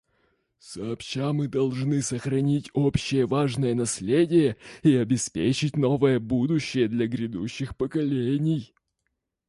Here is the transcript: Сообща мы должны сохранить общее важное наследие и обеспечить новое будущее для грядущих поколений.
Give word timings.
Сообща 0.57 1.31
мы 1.31 1.47
должны 1.47 2.01
сохранить 2.01 2.71
общее 2.73 3.27
важное 3.27 3.75
наследие 3.75 4.57
и 4.81 4.95
обеспечить 4.95 5.77
новое 5.77 6.19
будущее 6.19 6.87
для 6.87 7.05
грядущих 7.07 7.77
поколений. 7.77 8.73